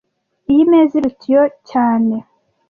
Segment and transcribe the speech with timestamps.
[0.51, 2.15] Iyi meza iruta iyo cyane